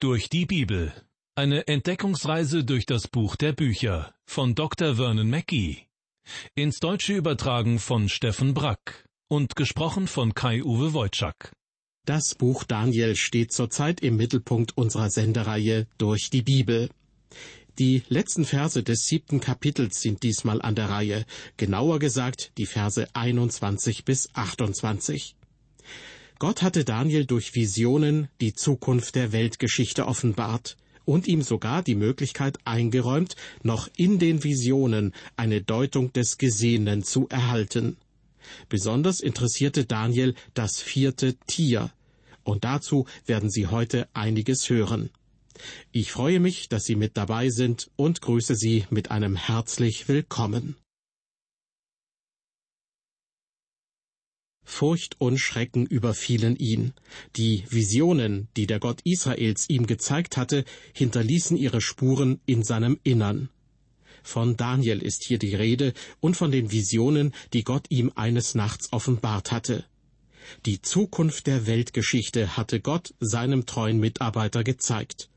[0.00, 0.92] Durch die Bibel.
[1.34, 4.94] Eine Entdeckungsreise durch das Buch der Bücher von Dr.
[4.94, 5.88] Vernon Mackey.
[6.54, 11.52] Ins Deutsche übertragen von Steffen Brack und gesprochen von Kai-Uwe Wojczak.
[12.06, 16.90] Das Buch Daniel steht zurzeit im Mittelpunkt unserer Sendereihe Durch die Bibel.
[17.80, 21.26] Die letzten Verse des siebten Kapitels sind diesmal an der Reihe,
[21.56, 25.34] genauer gesagt die Verse 21 bis 28.
[26.38, 32.58] Gott hatte Daniel durch Visionen die Zukunft der Weltgeschichte offenbart und ihm sogar die Möglichkeit
[32.64, 37.96] eingeräumt, noch in den Visionen eine Deutung des Gesehenen zu erhalten.
[38.68, 41.90] Besonders interessierte Daniel das vierte Tier,
[42.44, 45.10] und dazu werden Sie heute einiges hören.
[45.90, 50.76] Ich freue mich, dass Sie mit dabei sind und grüße Sie mit einem herzlich willkommen.
[54.78, 56.92] Furcht und Schrecken überfielen ihn.
[57.34, 63.48] Die Visionen, die der Gott Israels ihm gezeigt hatte, hinterließen ihre Spuren in seinem Innern.
[64.22, 68.92] Von Daniel ist hier die Rede und von den Visionen, die Gott ihm eines Nachts
[68.92, 69.84] offenbart hatte.
[70.64, 75.28] Die Zukunft der Weltgeschichte hatte Gott seinem treuen Mitarbeiter gezeigt.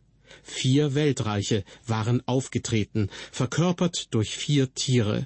[0.43, 5.25] Vier Weltreiche waren aufgetreten, verkörpert durch vier Tiere,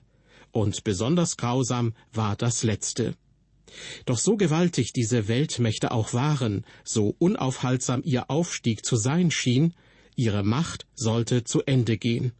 [0.54, 3.18] und besonders grausam war das letzte.
[4.06, 9.74] Doch so gewaltig diese Weltmächte auch waren, so unaufhaltsam ihr Aufstieg zu sein schien,
[10.16, 12.32] ihre Macht sollte zu Ende gehen.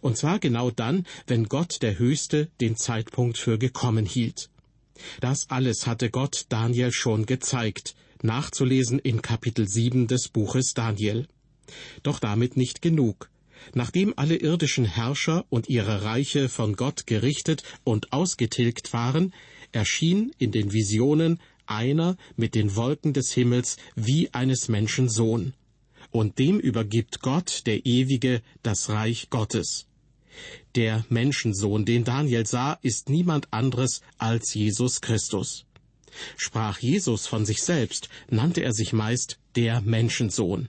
[0.00, 4.50] Und zwar genau dann, wenn Gott der Höchste den Zeitpunkt für gekommen hielt.
[5.20, 11.26] Das alles hatte Gott Daniel schon gezeigt, nachzulesen in Kapitel 7 des Buches Daniel.
[12.02, 13.30] Doch damit nicht genug.
[13.72, 19.32] Nachdem alle irdischen Herrscher und ihre Reiche von Gott gerichtet und ausgetilgt waren,
[19.74, 25.54] erschien in den Visionen einer mit den Wolken des Himmels wie eines Menschen Sohn.
[26.10, 29.86] Und dem übergibt Gott, der Ewige, das Reich Gottes.
[30.74, 35.64] Der Menschensohn, den Daniel sah, ist niemand anderes als Jesus Christus.
[36.36, 40.68] Sprach Jesus von sich selbst, nannte er sich meist der Menschensohn.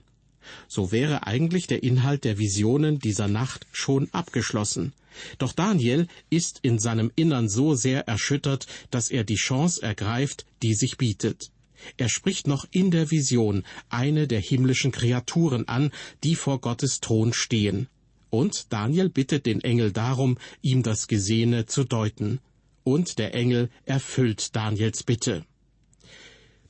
[0.68, 4.92] So wäre eigentlich der Inhalt der Visionen dieser Nacht schon abgeschlossen.
[5.38, 10.74] Doch Daniel ist in seinem Innern so sehr erschüttert, dass er die Chance ergreift, die
[10.74, 11.50] sich bietet.
[11.96, 15.90] Er spricht noch in der Vision eine der himmlischen Kreaturen an,
[16.24, 17.88] die vor Gottes Thron stehen.
[18.30, 22.40] Und Daniel bittet den Engel darum, ihm das Gesehene zu deuten.
[22.82, 25.44] Und der Engel erfüllt Daniels Bitte.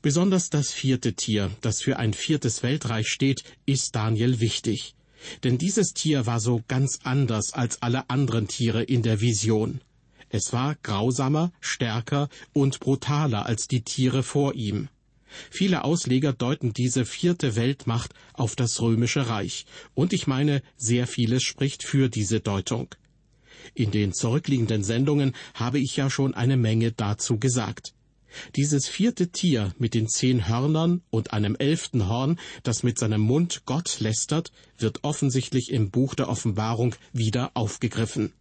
[0.07, 4.95] Besonders das vierte Tier, das für ein viertes Weltreich steht, ist Daniel wichtig.
[5.43, 9.81] Denn dieses Tier war so ganz anders als alle anderen Tiere in der Vision.
[10.29, 14.91] Es war grausamer, stärker und brutaler als die Tiere vor ihm.
[15.51, 21.43] Viele Ausleger deuten diese vierte Weltmacht auf das römische Reich, und ich meine, sehr vieles
[21.43, 22.95] spricht für diese Deutung.
[23.75, 27.96] In den zurückliegenden Sendungen habe ich ja schon eine Menge dazu gesagt.
[28.55, 33.63] Dieses vierte Tier mit den zehn Hörnern und einem elften Horn, das mit seinem Mund
[33.67, 38.33] Gott lästert, wird offensichtlich im Buch der Offenbarung wieder aufgegriffen.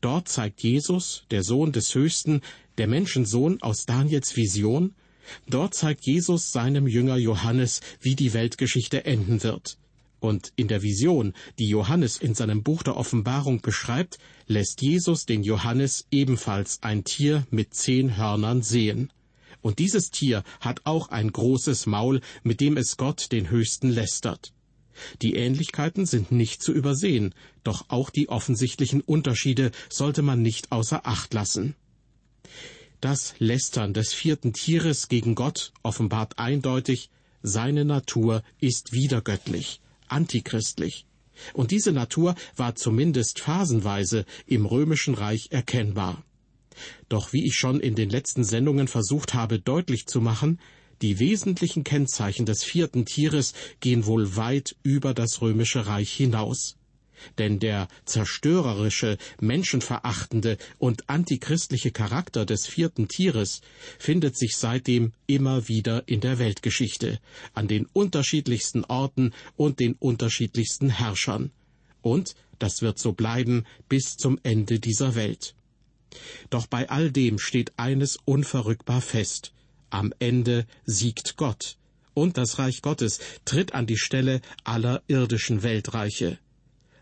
[0.00, 2.42] Dort zeigt Jesus, der Sohn des Höchsten,
[2.78, 4.94] der Menschensohn aus Daniels Vision,
[5.48, 9.78] dort zeigt Jesus seinem Jünger Johannes, wie die Weltgeschichte enden wird.
[10.24, 15.42] Und in der Vision, die Johannes in seinem Buch der Offenbarung beschreibt, lässt Jesus den
[15.42, 19.12] Johannes ebenfalls ein Tier mit zehn Hörnern sehen.
[19.60, 24.54] Und dieses Tier hat auch ein großes Maul, mit dem es Gott den Höchsten lästert.
[25.20, 31.06] Die Ähnlichkeiten sind nicht zu übersehen, doch auch die offensichtlichen Unterschiede sollte man nicht außer
[31.06, 31.74] Acht lassen.
[33.02, 37.10] Das Lästern des vierten Tieres gegen Gott offenbart eindeutig,
[37.42, 39.82] seine Natur ist wiedergöttlich
[40.14, 41.06] antichristlich.
[41.52, 46.24] Und diese Natur war zumindest phasenweise im römischen Reich erkennbar.
[47.08, 50.60] Doch wie ich schon in den letzten Sendungen versucht habe deutlich zu machen,
[51.02, 56.76] die wesentlichen Kennzeichen des vierten Tieres gehen wohl weit über das römische Reich hinaus
[57.38, 63.60] denn der zerstörerische, menschenverachtende und antichristliche Charakter des vierten Tieres
[63.98, 67.20] findet sich seitdem immer wieder in der Weltgeschichte,
[67.52, 71.50] an den unterschiedlichsten Orten und den unterschiedlichsten Herrschern.
[72.02, 75.54] Und das wird so bleiben bis zum Ende dieser Welt.
[76.50, 79.52] Doch bei all dem steht eines unverrückbar fest.
[79.90, 81.76] Am Ende siegt Gott,
[82.14, 86.38] und das Reich Gottes tritt an die Stelle aller irdischen Weltreiche.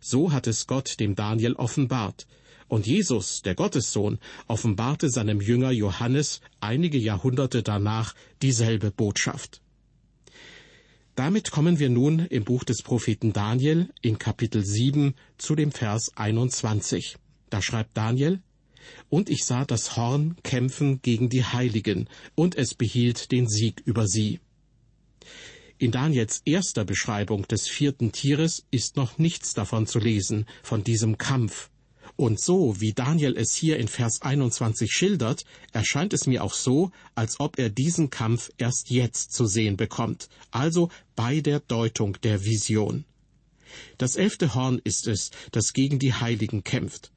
[0.04, 2.26] So hat es Gott dem Daniel offenbart.
[2.66, 4.18] Und Jesus, der Gottessohn,
[4.48, 9.62] offenbarte seinem Jünger Johannes einige Jahrhunderte danach dieselbe Botschaft.
[11.14, 16.16] Damit kommen wir nun im Buch des Propheten Daniel in Kapitel 7 zu dem Vers
[16.16, 17.16] 21.
[17.48, 18.40] Da schreibt Daniel,
[19.08, 24.08] Und ich sah das Horn kämpfen gegen die Heiligen, und es behielt den Sieg über
[24.08, 24.40] sie.
[25.82, 31.18] In Daniels erster Beschreibung des vierten Tieres ist noch nichts davon zu lesen, von diesem
[31.18, 31.70] Kampf.
[32.14, 36.92] Und so, wie Daniel es hier in Vers 21 schildert, erscheint es mir auch so,
[37.16, 42.44] als ob er diesen Kampf erst jetzt zu sehen bekommt, also bei der Deutung der
[42.44, 43.04] Vision.
[43.98, 47.10] Das elfte Horn ist es, das gegen die Heiligen kämpft.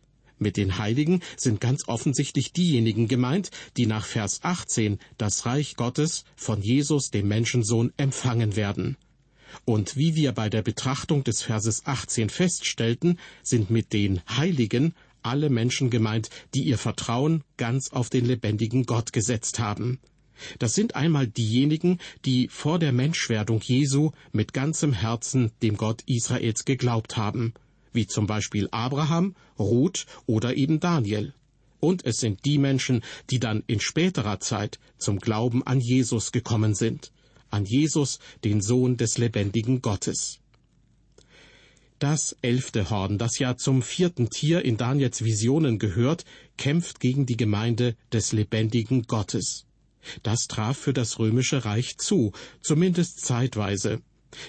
[0.46, 6.24] Mit den Heiligen sind ganz offensichtlich diejenigen gemeint, die nach Vers 18 das Reich Gottes
[6.36, 8.96] von Jesus, dem Menschensohn, empfangen werden.
[9.66, 14.94] Und wie wir bei der Betrachtung des Verses 18 feststellten, sind mit den Heiligen
[15.24, 19.98] alle Menschen gemeint, die ihr Vertrauen ganz auf den lebendigen Gott gesetzt haben.
[20.60, 26.66] Das sind einmal diejenigen, die vor der Menschwerdung Jesu mit ganzem Herzen dem Gott Israels
[26.66, 27.56] geglaubt haben,
[27.96, 31.34] wie zum Beispiel Abraham, Ruth oder eben Daniel.
[31.80, 36.74] Und es sind die Menschen, die dann in späterer Zeit zum Glauben an Jesus gekommen
[36.74, 37.12] sind,
[37.50, 40.40] an Jesus, den Sohn des lebendigen Gottes.
[42.00, 46.26] Das elfte Horn, das ja zum vierten Tier in Daniels Visionen gehört,
[46.58, 49.66] kämpft gegen die Gemeinde des lebendigen Gottes.
[50.22, 54.02] Das traf für das römische Reich zu, zumindest zeitweise.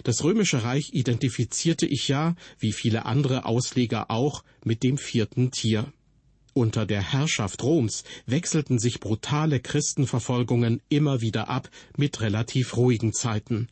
[0.05, 5.93] Das römische Reich identifizierte ich ja, wie viele andere Ausleger auch, mit dem vierten Tier.
[6.55, 11.69] Unter der Herrschaft Roms wechselten sich brutale Christenverfolgungen immer wieder ab
[11.99, 13.69] mit relativ ruhigen Zeiten.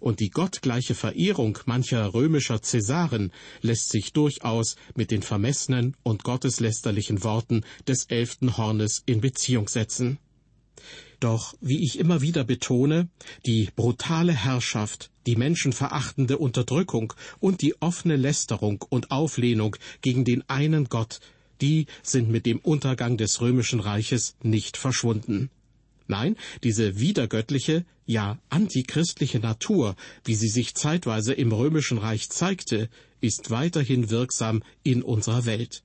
[0.00, 7.24] Und die gottgleiche Verehrung mancher römischer Cäsaren lässt sich durchaus mit den vermessenen und gotteslästerlichen
[7.24, 10.18] Worten des elften Hornes in Beziehung setzen.
[11.20, 13.08] Doch, wie ich immer wieder betone,
[13.44, 20.84] die brutale Herrschaft, die menschenverachtende Unterdrückung und die offene Lästerung und Auflehnung gegen den einen
[20.84, 21.20] Gott,
[21.60, 25.50] die sind mit dem Untergang des römischen Reiches nicht verschwunden.
[26.06, 32.88] Nein, diese widergöttliche, ja antichristliche Natur, wie sie sich zeitweise im römischen Reich zeigte,
[33.20, 35.82] ist weiterhin wirksam in unserer Welt.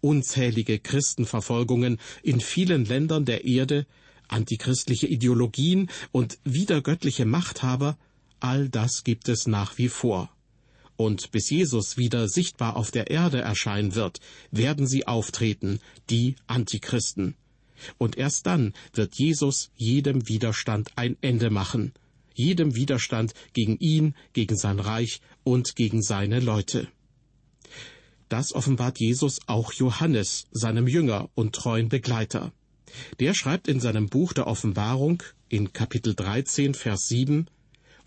[0.00, 3.86] Unzählige Christenverfolgungen in vielen Ländern der Erde
[4.28, 7.96] antichristliche Ideologien und widergöttliche Machthaber,
[8.40, 10.30] all das gibt es nach wie vor.
[10.96, 14.20] Und bis Jesus wieder sichtbar auf der Erde erscheinen wird,
[14.50, 17.34] werden sie auftreten, die Antichristen.
[17.98, 21.92] Und erst dann wird Jesus jedem Widerstand ein Ende machen,
[22.34, 26.88] jedem Widerstand gegen ihn, gegen sein Reich und gegen seine Leute.
[28.28, 32.52] Das offenbart Jesus auch Johannes, seinem Jünger und treuen Begleiter.
[33.20, 37.48] Der schreibt in seinem Buch der Offenbarung in Kapitel 13, Vers 7,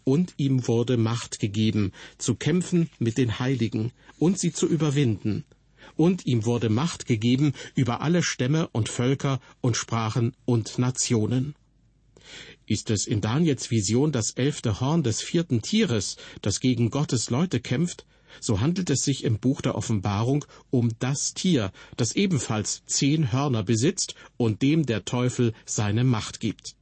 [0.04, 5.46] und ihm wurde Macht gegeben, zu kämpfen mit den Heiligen und sie zu überwinden.
[5.96, 11.56] Und ihm wurde Macht gegeben über alle Stämme und Völker und Sprachen und Nationen.
[12.66, 17.60] Ist es in Daniels Vision das elfte Horn des vierten Tieres, das gegen Gottes Leute
[17.60, 18.06] kämpft,
[18.40, 23.64] so handelt es sich im Buch der Offenbarung um das Tier, das ebenfalls zehn Hörner
[23.64, 26.76] besitzt und dem der Teufel seine Macht gibt.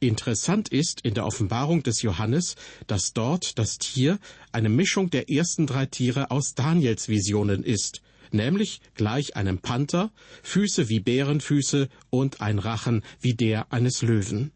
[0.00, 2.56] Interessant ist in der Offenbarung des Johannes,
[2.86, 4.18] dass dort das Tier
[4.52, 10.88] eine Mischung der ersten drei Tiere aus Daniels Visionen ist, nämlich gleich einem Panther, Füße
[10.88, 14.52] wie Bärenfüße und ein Rachen wie der eines Löwen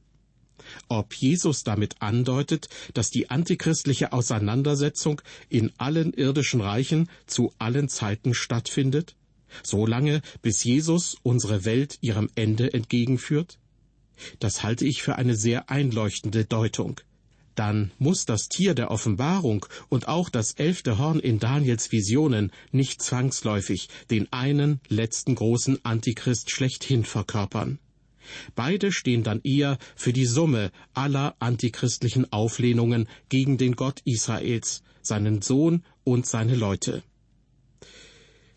[0.89, 8.35] ob Jesus damit andeutet, dass die antichristliche Auseinandersetzung in allen irdischen Reichen zu allen Zeiten
[8.35, 9.15] stattfindet,
[9.63, 13.59] solange bis Jesus unsere Welt ihrem Ende entgegenführt?
[14.41, 17.01] Das halte ich für eine sehr einleuchtende Deutung.
[17.55, 23.03] Dann muss das Tier der Offenbarung und auch das elfte Horn in Daniels Visionen nicht
[23.03, 27.81] zwangsläufig den einen letzten großen Antichrist schlechthin verkörpern.
[28.55, 35.43] Beide stehen dann eher für die Summe aller antichristlichen Auflehnungen gegen den Gott Israels, seinen
[35.43, 37.03] Sohn und seine Leute.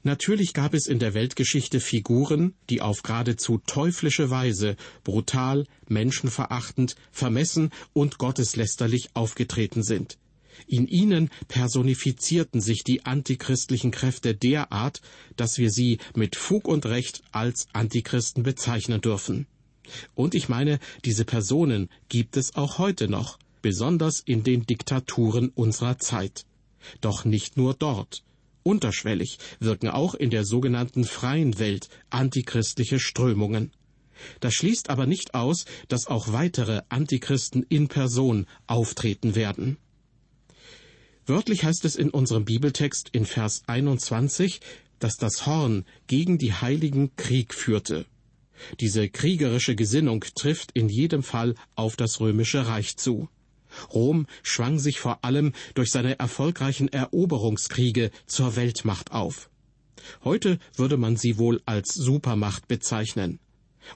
[0.04, 7.70] Natürlich gab es in der Weltgeschichte Figuren, die auf geradezu teuflische Weise brutal, menschenverachtend, vermessen
[7.94, 10.18] und gotteslästerlich aufgetreten sind.
[10.68, 15.02] In ihnen personifizierten sich die antichristlichen Kräfte derart,
[15.38, 19.48] dass wir sie mit Fug und Recht als Antichristen bezeichnen dürfen.
[20.16, 25.98] Und ich meine, diese Personen gibt es auch heute noch, besonders in den Diktaturen unserer
[26.00, 26.46] Zeit.
[27.00, 28.24] Doch nicht nur dort.
[28.64, 33.72] Unterschwellig wirken auch in der sogenannten freien Welt antichristliche Strömungen.
[34.40, 39.78] Das schließt aber nicht aus, dass auch weitere Antichristen in Person auftreten werden.
[41.26, 44.60] Wörtlich heißt es in unserem Bibeltext in Vers 21,
[45.00, 48.06] dass das Horn gegen die Heiligen Krieg führte.
[48.80, 53.30] Diese kriegerische Gesinnung trifft in jedem Fall auf das römische Reich zu.
[53.94, 59.50] Rom schwang sich vor allem durch seine erfolgreichen Eroberungskriege zur Weltmacht auf.
[60.24, 63.40] Heute würde man sie wohl als Supermacht bezeichnen.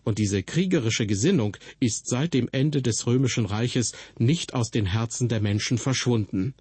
[0.04, 5.30] Und diese kriegerische Gesinnung ist seit dem Ende des römischen Reiches nicht aus den Herzen
[5.30, 6.56] der Menschen verschwunden.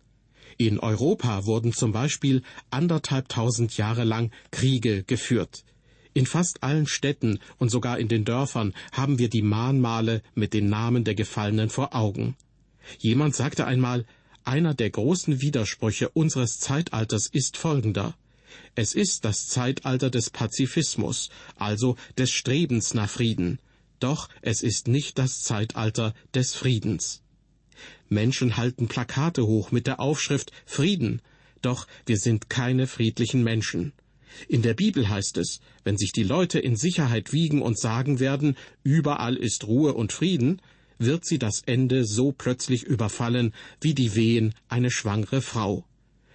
[0.56, 5.64] In Europa wurden zum Beispiel anderthalbtausend Jahre lang Kriege geführt.
[6.14, 10.68] In fast allen Städten und sogar in den Dörfern haben wir die Mahnmale mit den
[10.68, 12.36] Namen der Gefallenen vor Augen.
[12.98, 14.06] Jemand sagte einmal,
[14.44, 18.16] einer der großen Widersprüche unseres Zeitalters ist folgender.
[18.76, 23.58] Es ist das Zeitalter des Pazifismus, also des Strebens nach Frieden.
[23.98, 27.22] Doch es ist nicht das Zeitalter des Friedens.
[28.08, 31.22] Menschen halten Plakate hoch mit der Aufschrift Frieden,
[31.62, 33.92] doch wir sind keine friedlichen Menschen.
[34.48, 38.56] In der Bibel heißt es, wenn sich die Leute in Sicherheit wiegen und sagen werden,
[38.82, 40.60] überall ist Ruhe und Frieden,
[40.98, 45.84] wird sie das Ende so plötzlich überfallen wie die Wehen eine schwangere Frau.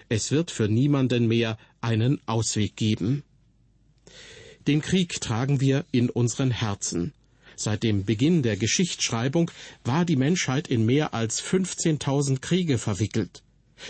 [0.10, 3.24] Es wird für niemanden mehr einen Ausweg geben.
[4.68, 7.14] Den Krieg tragen wir in unseren Herzen.
[7.56, 9.52] Seit dem Beginn der Geschichtsschreibung
[9.84, 13.44] war die Menschheit in mehr als 15.000 Kriege verwickelt.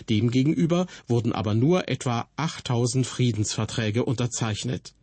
[0.09, 4.93] Demgegenüber wurden aber nur etwa 8000 Friedensverträge unterzeichnet.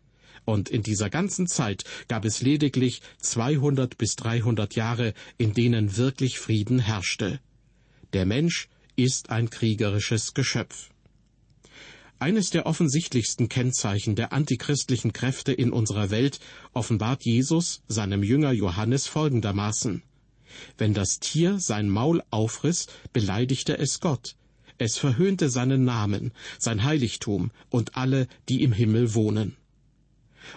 [0.44, 6.38] Und in dieser ganzen Zeit gab es lediglich 200 bis 300 Jahre, in denen wirklich
[6.38, 7.40] Frieden herrschte.
[8.12, 10.90] Der Mensch ist ein kriegerisches Geschöpf.
[12.18, 16.40] Eines der offensichtlichsten Kennzeichen der antichristlichen Kräfte in unserer Welt
[16.72, 20.02] offenbart Jesus seinem Jünger Johannes folgendermaßen.
[20.78, 24.36] Wenn das Tier sein Maul aufriss, beleidigte es Gott.
[24.78, 29.56] Es verhöhnte seinen Namen, sein Heiligtum und alle, die im Himmel wohnen.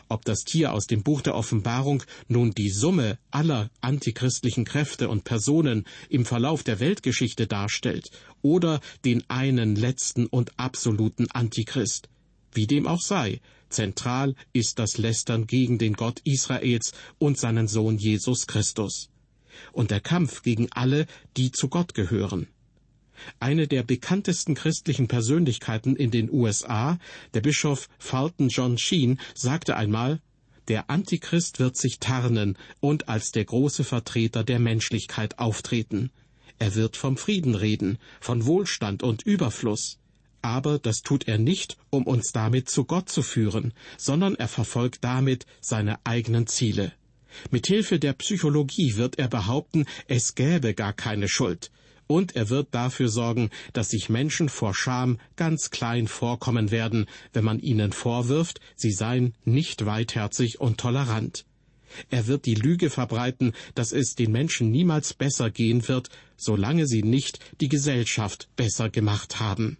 [0.07, 5.23] Ob das Tier aus dem Buch der Offenbarung nun die Summe aller antichristlichen Kräfte und
[5.23, 8.11] Personen im Verlauf der Weltgeschichte darstellt
[8.41, 12.09] oder den einen letzten und absoluten Antichrist.
[12.53, 17.97] Wie dem auch sei, zentral ist das Lästern gegen den Gott Israels und seinen Sohn
[17.97, 19.09] Jesus Christus.
[19.71, 21.05] Und der Kampf gegen alle,
[21.37, 22.47] die zu Gott gehören.
[23.39, 26.99] Eine der bekanntesten christlichen Persönlichkeiten in den USA,
[27.33, 30.19] der Bischof Fulton John Sheen, sagte einmal,
[30.67, 36.11] der Antichrist wird sich tarnen und als der große Vertreter der Menschlichkeit auftreten.
[36.59, 39.97] Er wird vom Frieden reden, von Wohlstand und Überfluss.
[40.41, 45.03] Aber das tut er nicht, um uns damit zu Gott zu führen, sondern er verfolgt
[45.03, 46.93] damit seine eigenen Ziele.
[47.51, 51.71] Mit Hilfe der Psychologie wird er behaupten, es gäbe gar keine Schuld
[52.09, 57.43] und er wird dafür sorgen, dass sich Menschen vor Scham ganz klein vorkommen werden, wenn
[57.43, 61.45] man ihnen vorwirft, sie seien nicht weitherzig und tolerant.
[62.09, 67.03] Er wird die Lüge verbreiten, dass es den Menschen niemals besser gehen wird, solange sie
[67.03, 69.77] nicht die Gesellschaft besser gemacht haben.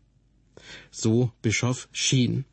[0.92, 2.46] So Bischof Schien.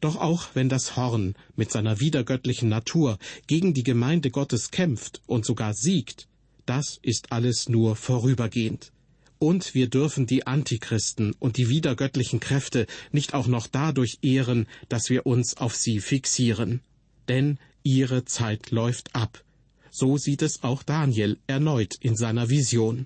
[0.00, 5.44] Doch auch wenn das Horn mit seiner wiedergöttlichen Natur gegen die Gemeinde Gottes kämpft und
[5.44, 6.28] sogar siegt,
[6.72, 8.92] das ist alles nur vorübergehend.
[9.38, 15.10] Und wir dürfen die Antichristen und die widergöttlichen Kräfte nicht auch noch dadurch ehren, dass
[15.10, 16.80] wir uns auf sie fixieren.
[17.28, 19.44] Denn ihre Zeit läuft ab.
[19.90, 23.04] So sieht es auch Daniel erneut in seiner Vision.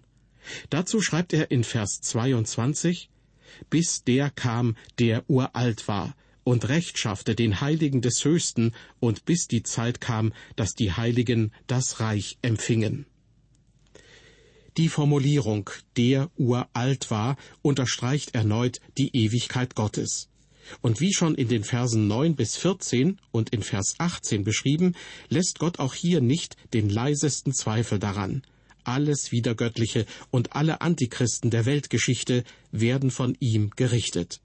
[0.70, 3.10] Dazu schreibt er in Vers 22,
[3.68, 9.48] bis der kam, der uralt war, und Recht schaffte den Heiligen des Höchsten, und bis
[9.48, 13.06] die Zeit kam, dass die Heiligen das Reich empfingen.
[14.76, 20.28] Die Formulierung der uralt war unterstreicht erneut die Ewigkeit Gottes.
[20.82, 24.94] Und wie schon in den Versen 9 bis 14 und in Vers 18 beschrieben,
[25.28, 28.42] lässt Gott auch hier nicht den leisesten Zweifel daran.
[28.84, 34.40] Alles Wiedergöttliche und alle Antichristen der Weltgeschichte werden von ihm gerichtet.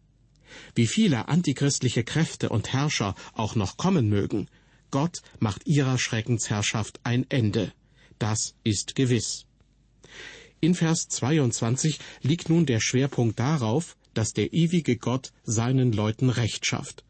[0.75, 4.47] Wie viele antichristliche Kräfte und Herrscher auch noch kommen mögen,
[4.91, 7.73] Gott macht ihrer Schreckensherrschaft ein Ende.
[8.17, 9.45] Das ist gewiss.
[10.63, 16.67] In Vers 22 liegt nun der Schwerpunkt darauf, dass der ewige Gott seinen Leuten Recht
[16.67, 17.03] schafft.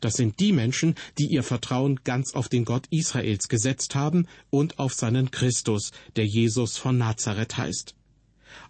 [0.00, 4.78] Das sind die Menschen, die ihr Vertrauen ganz auf den Gott Israels gesetzt haben und
[4.78, 7.94] auf seinen Christus, der Jesus von Nazareth heißt.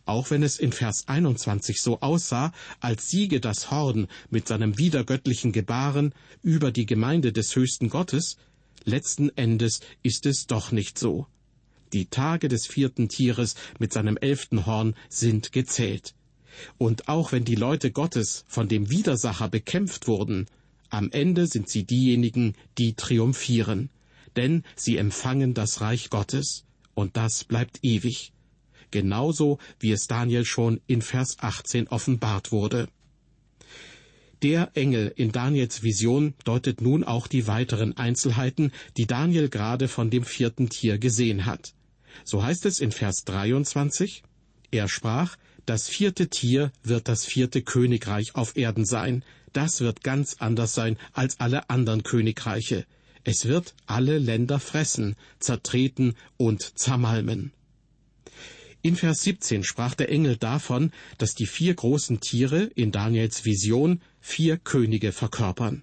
[0.05, 5.53] Auch wenn es in Vers 21 so aussah, als siege das Horn mit seinem wiedergöttlichen
[5.53, 6.13] Gebaren
[6.43, 8.37] über die Gemeinde des höchsten Gottes,
[8.85, 11.29] letzten Endes ist es doch nicht so.
[11.95, 16.17] Die Tage des vierten Tieres mit seinem elften Horn sind gezählt.
[16.77, 20.47] Und auch wenn die Leute Gottes von dem Widersacher bekämpft wurden,
[20.91, 23.91] am Ende sind sie diejenigen, die triumphieren,
[24.35, 28.33] denn sie empfangen das Reich Gottes, und das bleibt ewig,
[28.91, 32.89] genauso wie es Daniel schon in Vers 18 offenbart wurde.
[34.43, 40.11] Der Engel in Daniels Vision deutet nun auch die weiteren Einzelheiten, die Daniel gerade von
[40.11, 41.73] dem vierten Tier gesehen hat.
[42.25, 44.23] So heißt es in Vers 23,
[44.71, 49.25] er sprach, das vierte Tier wird das vierte Königreich auf Erden sein.
[49.53, 52.85] Das wird ganz anders sein als alle anderen Königreiche.
[53.23, 57.53] Es wird alle Länder fressen, zertreten und zermalmen.
[58.83, 64.03] In Vers 17 sprach der Engel davon, dass die vier großen Tiere in Daniels Vision
[64.21, 65.83] vier Könige verkörpern.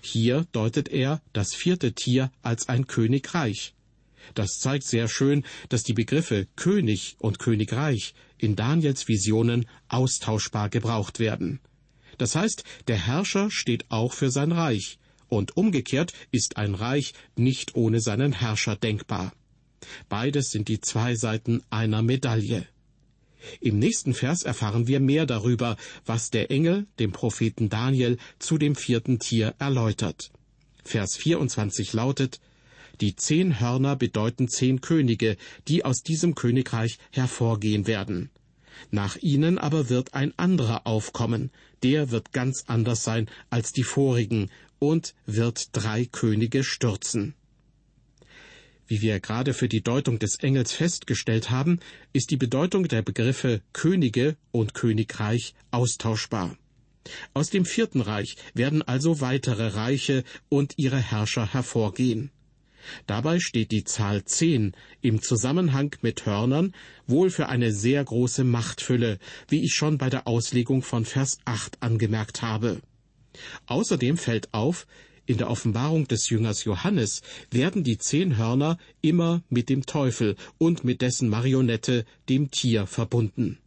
[0.00, 3.74] Hier deutet er das vierte Tier als ein Königreich.
[4.34, 11.18] Das zeigt sehr schön, dass die Begriffe König und Königreich in Daniels Visionen austauschbar gebraucht
[11.18, 11.60] werden.
[12.18, 17.76] Das heißt, der Herrscher steht auch für sein Reich, und umgekehrt ist ein Reich nicht
[17.76, 19.32] ohne seinen Herrscher denkbar.
[20.08, 22.66] Beides sind die zwei Seiten einer Medaille.
[23.60, 28.74] Im nächsten Vers erfahren wir mehr darüber, was der Engel dem Propheten Daniel zu dem
[28.74, 30.30] vierten Tier erläutert.
[30.84, 32.40] Vers 24 lautet,
[33.00, 35.36] die zehn Hörner bedeuten zehn Könige,
[35.68, 38.30] die aus diesem Königreich hervorgehen werden.
[38.90, 41.50] Nach ihnen aber wird ein anderer aufkommen,
[41.82, 47.34] der wird ganz anders sein als die vorigen und wird drei Könige stürzen.
[48.86, 51.78] Wie wir gerade für die Deutung des Engels festgestellt haben,
[52.12, 56.56] ist die Bedeutung der Begriffe Könige und Königreich austauschbar.
[57.32, 62.30] Aus dem vierten Reich werden also weitere Reiche und ihre Herrscher hervorgehen.
[63.06, 66.74] Dabei steht die Zahl zehn im Zusammenhang mit Hörnern
[67.06, 69.18] wohl für eine sehr große Machtfülle,
[69.48, 72.80] wie ich schon bei der Auslegung von Vers 8 angemerkt habe.
[73.66, 74.86] Außerdem fällt auf,
[75.26, 80.82] in der Offenbarung des Jüngers Johannes werden die zehn Hörner immer mit dem Teufel und
[80.82, 83.58] mit dessen Marionette, dem Tier, verbunden.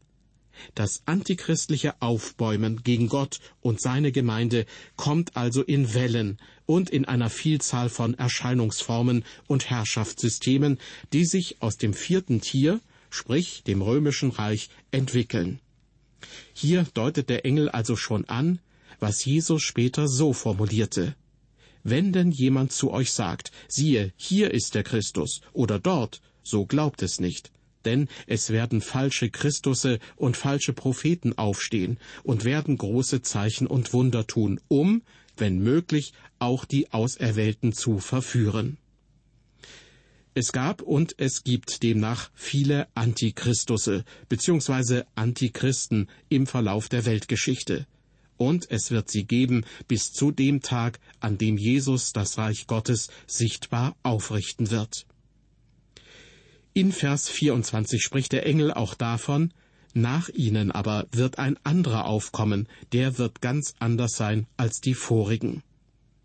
[0.75, 7.29] Das antichristliche Aufbäumen gegen Gott und seine Gemeinde kommt also in Wellen und in einer
[7.29, 10.79] Vielzahl von Erscheinungsformen und Herrschaftssystemen,
[11.11, 15.59] die sich aus dem vierten Tier, sprich dem römischen Reich, entwickeln.
[16.53, 18.59] Hier deutet der Engel also schon an,
[18.99, 21.15] was Jesus später so formulierte.
[21.83, 27.01] Wenn denn jemand zu euch sagt, siehe, hier ist der Christus oder dort, so glaubt
[27.01, 27.51] es nicht
[27.85, 34.25] denn es werden falsche Christusse und falsche Propheten aufstehen und werden große Zeichen und Wunder
[34.27, 35.01] tun, um,
[35.43, 38.77] wenn möglich, auch die Auserwählten zu verführen.
[40.33, 45.03] Es gab und es gibt demnach viele Antichristusse bzw.
[45.15, 47.87] Antichristen im Verlauf der Weltgeschichte.
[48.37, 53.09] Und es wird sie geben bis zu dem Tag, an dem Jesus das Reich Gottes
[53.27, 55.05] sichtbar aufrichten wird.
[56.73, 59.53] In Vers 24 spricht der Engel auch davon,
[59.93, 65.63] nach ihnen aber wird ein anderer aufkommen, der wird ganz anders sein als die vorigen.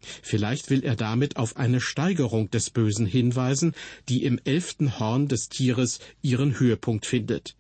[0.01, 3.75] Vielleicht will er damit auf eine Steigerung des Bösen hinweisen,
[4.09, 7.57] die im elften Horn des Tieres ihren Höhepunkt findet.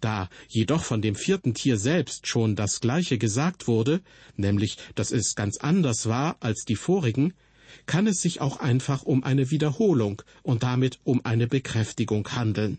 [0.00, 4.00] Da jedoch von dem vierten Tier selbst schon das Gleiche gesagt wurde,
[4.36, 7.34] nämlich, dass es ganz anders war als die vorigen,
[7.86, 12.78] kann es sich auch einfach um eine Wiederholung und damit um eine Bekräftigung handeln.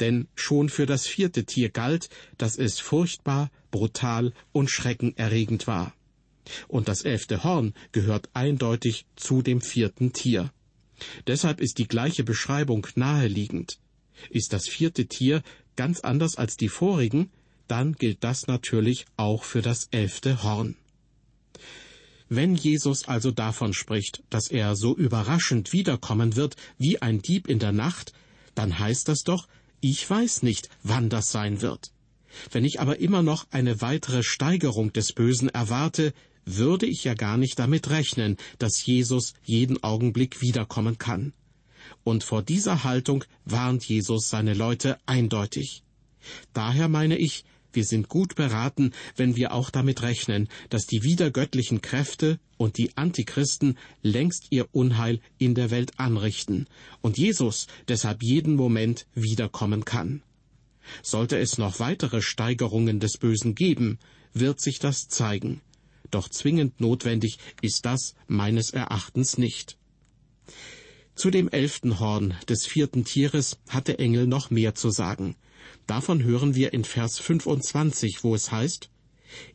[0.00, 2.08] Denn schon für das vierte Tier galt,
[2.38, 5.94] dass es furchtbar, brutal und schreckenerregend war.
[6.68, 10.52] Und das elfte Horn gehört eindeutig zu dem vierten Tier.
[11.26, 13.78] Deshalb ist die gleiche Beschreibung naheliegend.
[14.30, 15.42] Ist das vierte Tier
[15.76, 17.30] ganz anders als die vorigen,
[17.68, 20.76] dann gilt das natürlich auch für das elfte Horn.
[22.28, 27.58] Wenn Jesus also davon spricht, dass er so überraschend wiederkommen wird wie ein Dieb in
[27.58, 28.12] der Nacht,
[28.54, 29.48] dann heißt das doch,
[29.82, 31.92] ich weiß nicht, wann das sein wird.
[32.50, 36.14] Wenn ich aber immer noch eine weitere Steigerung des Bösen erwarte,
[36.44, 41.32] würde ich ja gar nicht damit rechnen, dass Jesus jeden Augenblick wiederkommen kann.
[42.04, 45.82] Und vor dieser Haltung warnt Jesus seine Leute eindeutig.
[46.52, 51.80] Daher meine ich, wir sind gut beraten, wenn wir auch damit rechnen, dass die wiedergöttlichen
[51.82, 56.66] Kräfte und die Antichristen längst ihr Unheil in der Welt anrichten
[57.00, 60.22] und Jesus deshalb jeden Moment wiederkommen kann.
[61.02, 63.98] Sollte es noch weitere Steigerungen des Bösen geben,
[64.34, 65.60] wird sich das zeigen.
[66.10, 69.76] Doch zwingend notwendig ist das meines Erachtens nicht.
[71.14, 75.36] Zu dem elften Horn des vierten Tieres hat der Engel noch mehr zu sagen.
[75.86, 78.90] Davon hören wir in Vers 25, wo es heißt,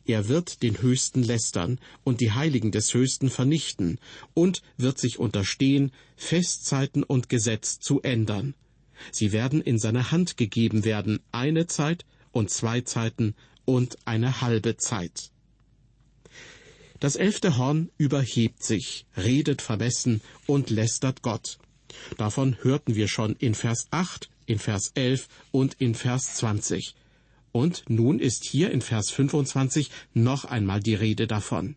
[0.04, 3.98] er wird den Höchsten lästern und die Heiligen des Höchsten vernichten
[4.34, 8.54] und wird sich unterstehen, Festzeiten und Gesetz zu ändern.
[9.12, 14.76] Sie werden in seine Hand gegeben werden, eine Zeit und zwei Zeiten und eine halbe
[14.76, 15.30] Zeit.
[17.00, 21.58] Das elfte Horn überhebt sich, redet vermessen und lästert Gott.
[22.16, 26.94] Davon hörten wir schon in Vers 8, in Vers 11 und in Vers 20.
[27.52, 31.76] Und nun ist hier in Vers 25 noch einmal die Rede davon.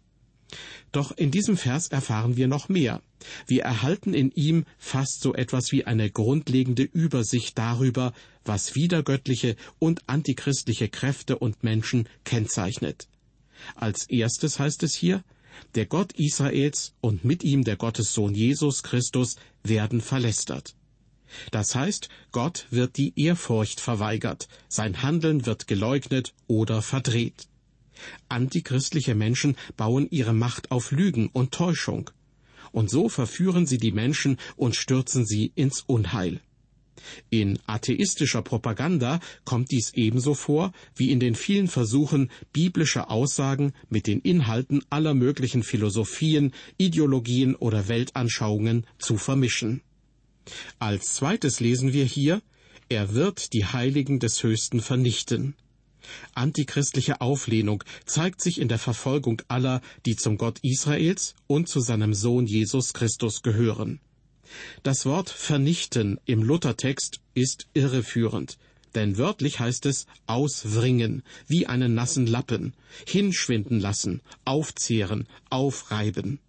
[0.91, 3.01] Doch in diesem Vers erfahren wir noch mehr.
[3.47, 10.01] Wir erhalten in ihm fast so etwas wie eine grundlegende Übersicht darüber, was widergöttliche und
[10.07, 13.07] antichristliche Kräfte und Menschen kennzeichnet.
[13.75, 15.23] Als erstes heißt es hier,
[15.75, 20.75] der Gott Israels und mit ihm der Gottessohn Jesus Christus werden verlästert.
[21.51, 27.47] Das heißt, Gott wird die Ehrfurcht verweigert, sein Handeln wird geleugnet oder verdreht.
[28.29, 32.09] Antichristliche Menschen bauen ihre Macht auf Lügen und Täuschung.
[32.71, 36.41] Und so verführen sie die Menschen und stürzen sie ins Unheil.
[37.29, 44.07] In atheistischer Propaganda kommt dies ebenso vor wie in den vielen Versuchen, biblische Aussagen mit
[44.07, 49.81] den Inhalten aller möglichen Philosophien, Ideologien oder Weltanschauungen zu vermischen.
[50.79, 52.41] Als zweites lesen wir hier,
[52.89, 55.55] er wird die Heiligen des Höchsten vernichten.
[56.33, 62.13] Antichristliche Auflehnung zeigt sich in der Verfolgung aller, die zum Gott Israels und zu seinem
[62.13, 63.99] Sohn Jesus Christus gehören.
[64.83, 68.57] Das Wort vernichten im Luthertext ist irreführend,
[68.95, 72.73] denn wörtlich heißt es auswringen, wie einen nassen Lappen,
[73.07, 76.39] hinschwinden lassen, aufzehren, aufreiben.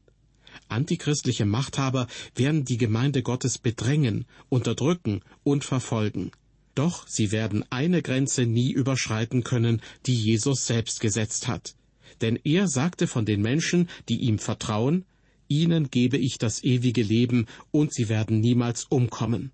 [0.72, 6.32] Antichristliche Machthaber werden die Gemeinde Gottes bedrängen, unterdrücken und verfolgen.
[6.74, 11.74] Doch sie werden eine Grenze nie überschreiten können, die Jesus selbst gesetzt hat.
[12.22, 15.04] Denn er sagte von den Menschen, die ihm vertrauen,
[15.48, 19.52] Ihnen gebe ich das ewige Leben, und sie werden niemals umkommen.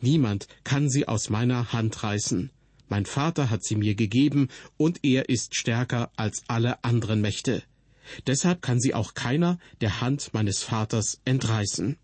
[0.00, 2.50] Niemand kann sie aus meiner Hand reißen.
[2.88, 4.46] Mein Vater hat sie mir gegeben,
[4.76, 7.64] und er ist stärker als alle anderen Mächte.
[8.26, 11.96] Deshalb kann sie auch keiner der Hand meines Vaters entreißen.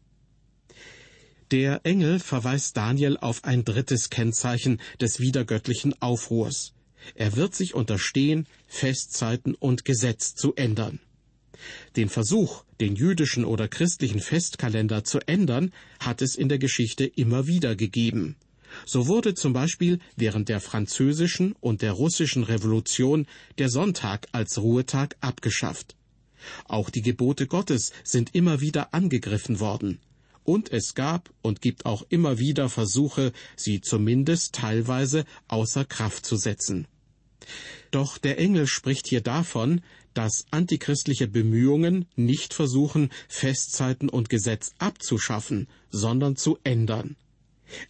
[1.51, 6.75] Der Engel verweist Daniel auf ein drittes Kennzeichen des wiedergöttlichen Aufruhrs.
[7.15, 11.01] Er wird sich unterstehen, Festzeiten und Gesetz zu ändern.
[11.97, 17.47] Den Versuch, den jüdischen oder christlichen Festkalender zu ändern, hat es in der Geschichte immer
[17.47, 18.37] wieder gegeben.
[18.87, 23.27] So wurde zum Beispiel während der französischen und der russischen Revolution
[23.59, 25.97] der Sonntag als Ruhetag abgeschafft.
[26.67, 30.01] Auch die Gebote Gottes sind immer wieder angegriffen worden.
[30.45, 36.37] Und es gab und gibt auch immer wieder Versuche, sie zumindest teilweise außer Kraft zu
[36.37, 36.87] setzen.
[37.91, 39.83] Doch der Engel spricht hier davon,
[40.15, 47.17] dass antichristliche Bemühungen nicht versuchen, Festzeiten und Gesetz abzuschaffen, sondern zu ändern.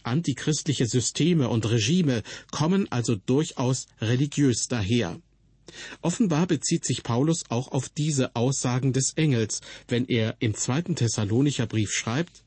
[0.03, 5.19] Antichristliche Systeme und Regime kommen also durchaus religiös daher.
[6.01, 11.67] Offenbar bezieht sich Paulus auch auf diese Aussagen des Engels, wenn er im zweiten Thessalonicher
[11.67, 12.43] Brief schreibt,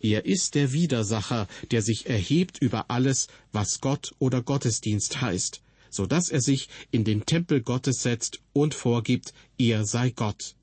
[0.00, 6.06] er ist der Widersacher, der sich erhebt über alles, was Gott oder Gottesdienst heißt, so
[6.06, 10.54] dass er sich in den Tempel Gottes setzt und vorgibt, er sei Gott.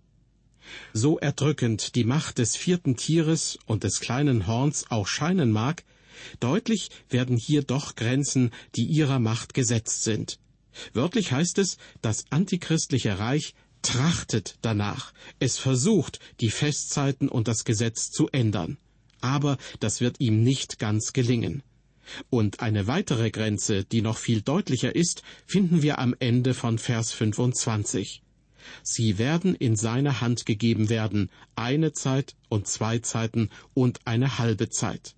[0.94, 5.84] So erdrückend die Macht des vierten Tieres und des kleinen Horns auch scheinen mag,
[6.40, 10.40] deutlich werden hier doch Grenzen, die ihrer Macht gesetzt sind.
[10.94, 18.10] Wörtlich heißt es, das antichristliche Reich trachtet danach, es versucht, die Festzeiten und das Gesetz
[18.12, 18.78] zu ändern.
[19.22, 21.64] Aber das wird ihm nicht ganz gelingen.
[22.30, 27.12] Und eine weitere Grenze, die noch viel deutlicher ist, finden wir am Ende von Vers
[27.14, 28.22] 25.
[28.84, 34.70] Sie werden in seine Hand gegeben werden, eine Zeit und zwei Zeiten und eine halbe
[34.70, 35.16] Zeit.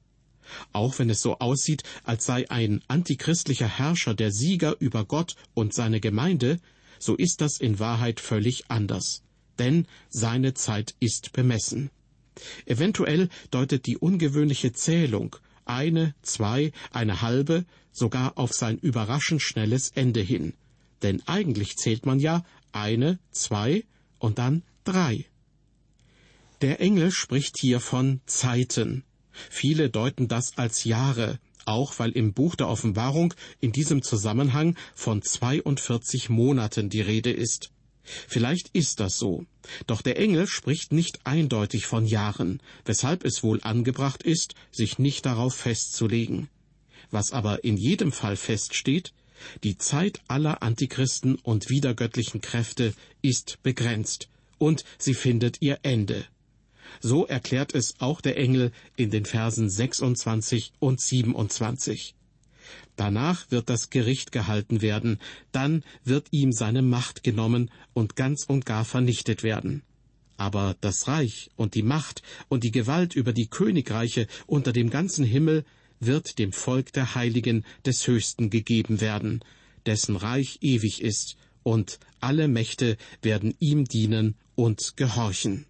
[0.74, 5.74] Auch wenn es so aussieht, als sei ein antichristlicher Herrscher der Sieger über Gott und
[5.74, 6.60] seine Gemeinde,
[7.00, 9.24] so ist das in Wahrheit völlig anders.
[9.60, 11.90] Denn seine Zeit ist bemessen.
[12.66, 20.22] Eventuell deutet die ungewöhnliche Zählung eine, zwei, eine halbe sogar auf sein überraschend schnelles Ende
[20.22, 20.54] hin.
[21.02, 23.84] Denn eigentlich zählt man ja eine, zwei
[24.20, 25.26] und dann drei.
[26.62, 29.04] Der Engel spricht hier von Zeiten.
[29.50, 35.22] Viele deuten das als Jahre, auch weil im Buch der Offenbarung in diesem Zusammenhang von
[35.22, 37.72] 42 Monaten die Rede ist.
[38.04, 39.46] Vielleicht ist das so,
[39.86, 45.26] doch der Engel spricht nicht eindeutig von Jahren, weshalb es wohl angebracht ist, sich nicht
[45.26, 46.48] darauf festzulegen.
[47.12, 49.14] Was aber in jedem Fall feststeht,
[49.64, 56.26] die Zeit aller Antichristen und widergöttlichen Kräfte ist begrenzt, und sie findet ihr Ende.
[57.00, 62.16] So erklärt es auch der Engel in den Versen 26 und 27.
[62.96, 65.20] Danach wird das Gericht gehalten werden,
[65.52, 69.84] dann wird ihm seine Macht genommen und ganz und gar vernichtet werden.
[70.36, 75.26] Aber das Reich und die Macht und die Gewalt über die Königreiche unter dem ganzen
[75.26, 75.64] Himmel
[76.00, 79.44] wird dem Volk der Heiligen des Höchsten gegeben werden,
[79.86, 85.66] dessen Reich ewig ist, und alle Mächte werden ihm dienen und gehorchen.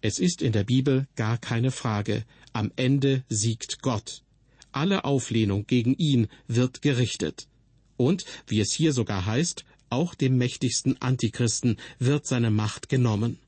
[0.00, 4.22] Es ist in der Bibel gar keine Frage, am Ende siegt Gott.
[4.70, 7.48] Alle Auflehnung gegen ihn wird gerichtet.
[7.96, 13.38] Und, wie es hier sogar heißt, auch dem mächtigsten Antichristen wird seine Macht genommen.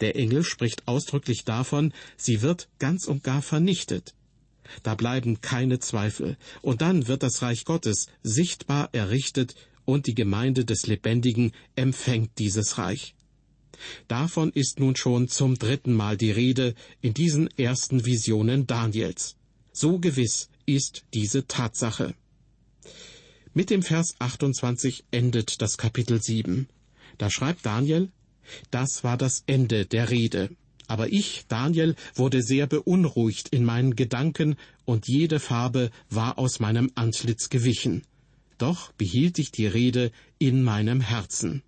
[0.00, 4.14] Der Engel spricht ausdrücklich davon, sie wird ganz und gar vernichtet.
[4.82, 10.64] Da bleiben keine Zweifel, und dann wird das Reich Gottes sichtbar errichtet und die Gemeinde
[10.64, 13.14] des Lebendigen empfängt dieses Reich.
[14.08, 19.36] Davon ist nun schon zum dritten Mal die Rede in diesen ersten Visionen Daniels.
[19.72, 22.14] So gewiss ist diese Tatsache.
[23.54, 26.68] Mit dem Vers 28 endet das Kapitel 7.
[27.16, 28.10] Da schreibt Daniel,
[28.70, 30.50] das war das Ende der Rede.
[30.86, 36.90] Aber ich, Daniel, wurde sehr beunruhigt in meinen Gedanken, und jede Farbe war aus meinem
[36.94, 38.02] Antlitz gewichen.
[38.56, 41.62] Doch behielt ich die Rede in meinem Herzen.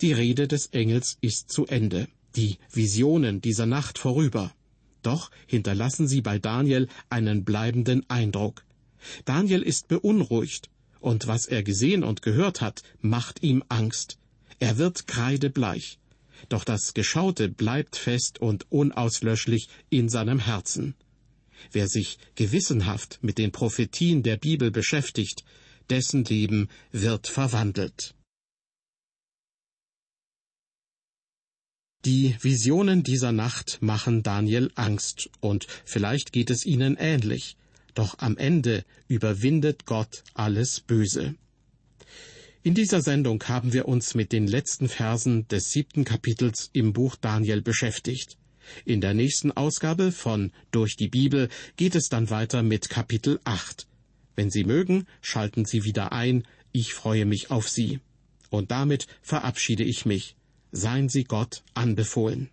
[0.00, 2.06] Die Rede des Engels ist zu Ende,
[2.36, 4.52] die Visionen dieser Nacht vorüber.
[5.02, 8.64] Doch hinterlassen sie bei Daniel einen bleibenden Eindruck.
[9.24, 14.18] Daniel ist beunruhigt, und was er gesehen und gehört hat, macht ihm Angst.
[14.60, 15.98] Er wird kreidebleich.
[16.48, 20.94] Doch das Geschaute bleibt fest und unauslöschlich in seinem Herzen.
[21.72, 25.44] Wer sich gewissenhaft mit den Prophetien der Bibel beschäftigt,
[25.90, 28.14] dessen Leben wird verwandelt.
[32.08, 37.58] Die Visionen dieser Nacht machen Daniel Angst, und vielleicht geht es ihnen ähnlich,
[37.92, 41.34] doch am Ende überwindet Gott alles Böse.
[42.62, 47.14] In dieser Sendung haben wir uns mit den letzten Versen des siebten Kapitels im Buch
[47.14, 48.38] Daniel beschäftigt.
[48.86, 53.86] In der nächsten Ausgabe von Durch die Bibel geht es dann weiter mit Kapitel 8.
[54.34, 56.44] Wenn Sie mögen, schalten Sie wieder ein.
[56.72, 58.00] Ich freue mich auf Sie.
[58.48, 60.37] Und damit verabschiede ich mich.
[60.70, 62.50] Seien Sie Gott anbefohlen.